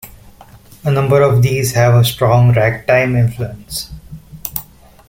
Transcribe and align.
A 0.83 0.89
number 0.89 1.21
of 1.21 1.43
these 1.43 1.73
have 1.73 1.93
a 1.93 2.03
strong 2.03 2.53
ragtime 2.53 3.15
influence. 3.15 3.91